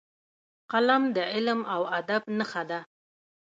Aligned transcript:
قلم 0.71 1.03
د 1.15 1.17
علم 1.33 1.59
او 1.73 1.81
ادب 1.99 2.21
نښه 2.37 2.63
ده 2.69 2.79